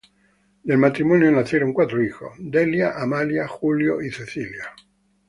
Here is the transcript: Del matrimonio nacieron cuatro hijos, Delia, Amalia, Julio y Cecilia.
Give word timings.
Del 0.63 0.79
matrimonio 0.79 1.29
nacieron 1.31 1.73
cuatro 1.73 2.03
hijos, 2.03 2.31
Delia, 2.39 2.93
Amalia, 2.99 3.47
Julio 3.47 4.01
y 4.01 4.09
Cecilia. 4.09 4.73